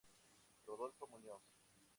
[0.67, 1.43] Rodolfo Muñoz.